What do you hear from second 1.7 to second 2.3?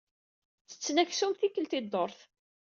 i dduṛt.